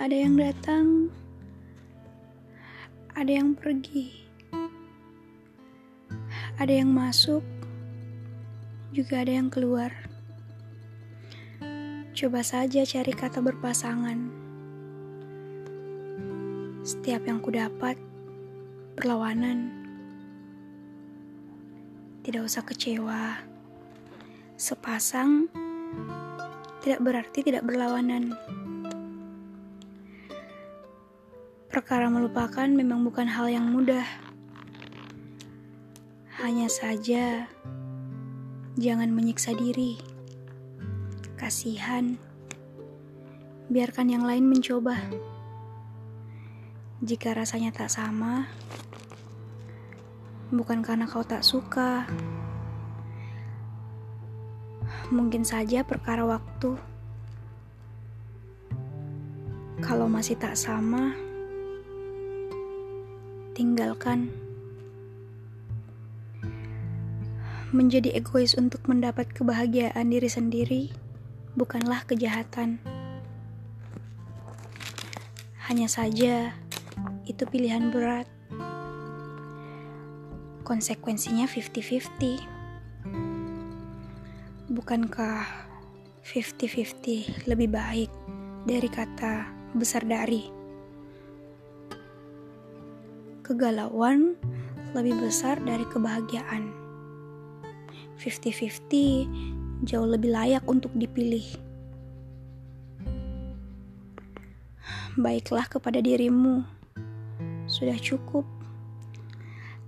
Ada 0.00 0.16
yang 0.16 0.40
datang, 0.40 1.12
ada 3.12 3.28
yang 3.28 3.52
pergi, 3.52 4.08
ada 6.56 6.72
yang 6.72 6.88
masuk, 6.88 7.44
juga 8.96 9.20
ada 9.20 9.36
yang 9.36 9.52
keluar. 9.52 9.92
Coba 12.16 12.40
saja 12.40 12.88
cari 12.88 13.12
kata 13.12 13.44
berpasangan. 13.44 14.16
Setiap 16.84 17.28
yang 17.28 17.44
kudapat 17.44 18.00
berlawanan. 18.96 19.72
Tidak 22.24 22.40
usah 22.40 22.64
kecewa. 22.64 23.44
Sepasang 24.56 25.52
tidak 26.80 27.00
berarti 27.04 27.44
tidak 27.44 27.68
berlawanan. 27.68 28.32
Perkara 31.72 32.12
melupakan 32.12 32.68
memang 32.68 33.00
bukan 33.00 33.24
hal 33.24 33.48
yang 33.48 33.72
mudah. 33.72 34.04
Hanya 36.36 36.68
saja, 36.68 37.48
jangan 38.76 39.08
menyiksa 39.08 39.56
diri. 39.56 39.96
Kasihan, 41.40 42.20
biarkan 43.72 44.12
yang 44.12 44.20
lain 44.20 44.52
mencoba. 44.52 45.00
Jika 47.00 47.32
rasanya 47.32 47.72
tak 47.72 47.88
sama, 47.88 48.52
bukan 50.52 50.84
karena 50.84 51.08
kau 51.08 51.24
tak 51.24 51.40
suka. 51.40 52.04
Mungkin 55.08 55.40
saja 55.40 55.80
perkara 55.88 56.28
waktu. 56.28 56.76
Kalau 59.80 60.04
masih 60.04 60.36
tak 60.36 60.52
sama, 60.52 61.31
tinggalkan. 63.52 64.32
Menjadi 67.72 68.12
egois 68.12 68.52
untuk 68.52 68.84
mendapat 68.84 69.32
kebahagiaan 69.32 70.12
diri 70.12 70.28
sendiri 70.28 70.92
bukanlah 71.56 72.04
kejahatan. 72.04 72.76
Hanya 75.68 75.88
saja, 75.88 76.52
itu 77.24 77.48
pilihan 77.48 77.88
berat. 77.88 78.28
Konsekuensinya 80.68 81.48
50-50. 81.48 82.44
Bukankah 84.72 85.44
50-50 86.24 87.48
lebih 87.48 87.68
baik 87.72 88.10
dari 88.68 88.88
kata 88.88 89.48
besar 89.76 90.04
dari? 90.04 90.61
Kegalauan 93.42 94.38
lebih 94.94 95.18
besar 95.18 95.58
dari 95.66 95.82
kebahagiaan. 95.90 96.70
50-50 98.22 99.82
jauh 99.82 100.06
lebih 100.06 100.30
layak 100.30 100.62
untuk 100.70 100.94
dipilih. 100.94 101.42
Baiklah 105.18 105.66
kepada 105.66 105.98
dirimu. 105.98 106.62
Sudah 107.66 107.98
cukup. 107.98 108.46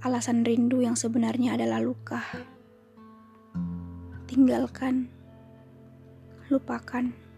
Alasan 0.00 0.46
rindu 0.46 0.80
yang 0.80 0.94
sebenarnya 0.94 1.58
adalah 1.58 1.82
luka. 1.82 2.22
Tinggalkan. 4.30 5.10
Lupakan. 6.54 7.29